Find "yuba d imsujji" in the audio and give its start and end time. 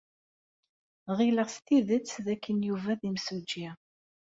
2.67-3.69